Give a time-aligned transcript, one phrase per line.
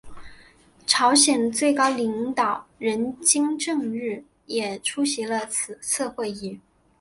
[0.87, 6.59] 朝鲜最高领导人金正日也出席了此次会议。